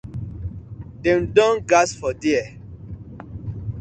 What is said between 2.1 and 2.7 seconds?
dier.